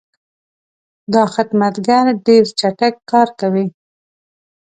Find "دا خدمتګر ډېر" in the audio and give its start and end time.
1.13-2.43